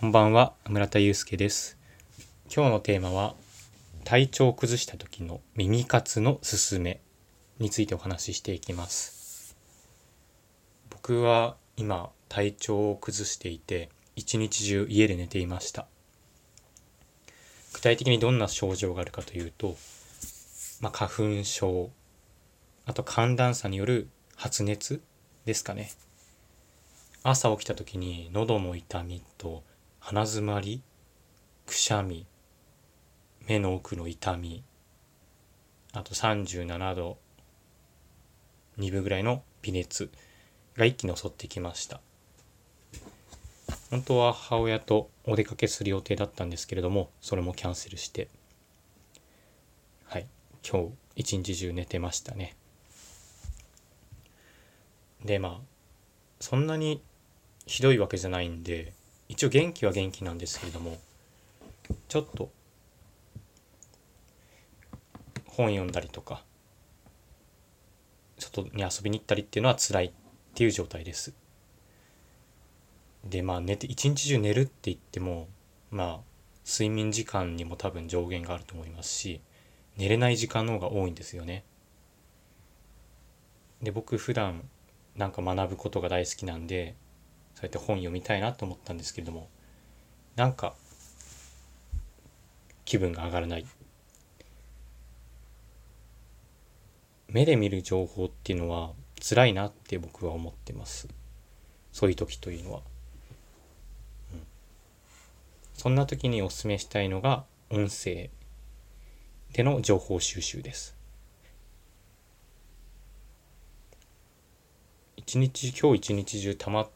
[0.00, 1.76] こんばんは村田祐介です。
[2.50, 3.34] 今日のテーマは
[4.04, 7.02] 体調を崩した時の耳活のすすめ
[7.58, 9.58] についてお話ししていきます。
[10.88, 15.86] 僕は今体調を崩していて一日中家で寝ていました。
[17.74, 19.76] 具体的にどんな症状があるかというと、
[20.80, 21.90] まあ、花粉症
[22.86, 25.02] あと寒暖差による発熱
[25.44, 25.90] ですかね。
[27.22, 29.62] 朝起きた時に喉の痛みと
[30.00, 30.82] 鼻づまり
[31.66, 32.26] くしゃみ
[33.46, 34.64] 目の奥の痛み
[35.92, 37.18] あと37度
[38.78, 40.10] 2分ぐらいの微熱
[40.76, 42.00] が一気に襲ってきました。
[43.90, 48.28] 本当は母親とお出かけする予定だったんですけれどもそれもキャンセルして。
[50.04, 50.26] はい
[50.68, 52.56] 今日一日中寝てましたね。
[55.24, 55.60] でまあ
[56.40, 57.02] そんなに
[57.66, 58.94] ひどいわけじゃないんで
[59.30, 60.98] 一応元気は元気なんですけれども
[62.08, 62.50] ちょっと
[65.46, 66.42] 本読んだりとか
[68.40, 70.10] 外に遊びに行ったりっていうのは辛いっ
[70.54, 71.32] ていう状態です。
[73.24, 75.46] でまあ寝て一日中寝るって言っても
[75.92, 76.20] まあ
[76.66, 79.40] 睡眠時間にも多分上限があると思いますし
[79.96, 81.62] 寝れない時間の方が多いんですよね。
[83.80, 84.68] で僕普段
[85.14, 86.96] なんか学ぶことが大好きなんで
[87.54, 89.48] そうやって本読みたいなと思ったんですけれども
[90.36, 90.74] なんか
[92.84, 93.66] 気分が上がらない。
[97.28, 98.90] 目で見る情報っていうのは
[99.20, 101.06] 辛いなって僕は思ってます。
[101.92, 102.80] そういう時というのは、
[104.32, 104.42] うん、
[105.74, 108.30] そんな時におすすめしたいのが音声
[109.52, 110.96] での情報収集です。
[115.16, 116.88] 一日今日一日中たまっ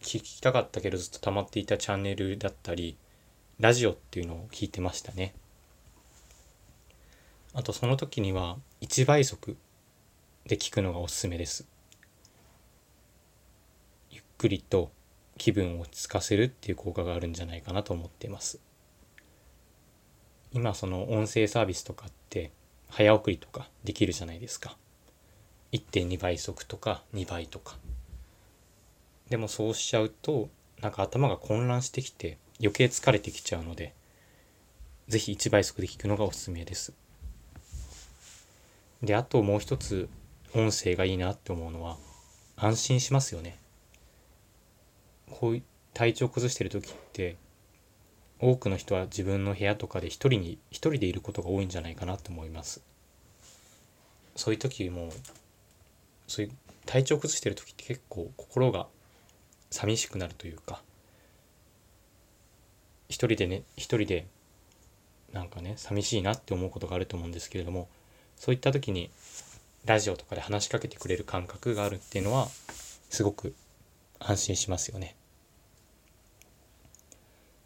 [0.00, 2.96] 聞きたかったけどずっと溜まっていたチャンネルだったり
[3.58, 5.34] ラジオっていうのを聞いてましたね。
[7.54, 9.56] あとその時には1倍速
[10.46, 11.66] で聞くのがおすすめです。
[14.10, 14.90] ゆっくりと
[15.38, 18.60] 気分を落ち着かせるっていう効果があるんじゃないかなと思っています。
[20.52, 22.52] 今その音声サービスとかって
[22.88, 24.76] 早送りとかできるじゃないですか。
[25.72, 27.78] 1.2倍速とか2倍とか。
[29.28, 30.48] でもそうしちゃうと
[30.80, 33.92] なんか頭が混乱してきて余計疲れてきちゃうので
[35.08, 36.92] 是非1倍速で聞くのがおすすめです。
[39.02, 40.08] であともう一つ
[40.54, 41.96] 音声がいいなって思うのは
[42.56, 43.58] 安心しますよね。
[45.30, 47.36] こういう体調崩してる時って
[48.40, 52.82] 多くの人は自分の部屋とかで一人に一人でいることが多いんじゃないかなと思います。
[54.34, 55.10] そういう時も
[56.26, 56.52] そういう
[56.84, 58.88] 体調崩してる時って結構心が
[59.76, 60.80] 寂しくなるというか
[63.10, 64.26] 一人でね一人で
[65.34, 67.86] なんかね寂しいなって思うことがあると思うんですけれども
[68.36, 69.10] そういった時に
[69.84, 72.48] ラジオとかで話しかけてくれる感覚があるっていうのは
[73.10, 73.54] すごく
[74.18, 75.14] 安心しますよね。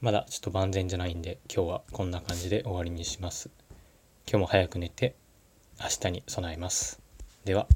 [0.00, 3.50] まだちょっと万全じゃないんで今日はこんな感じで終わりにします。
[4.26, 5.14] 今日も早く寝て
[5.78, 7.00] 明日に備えます。
[7.44, 7.68] では。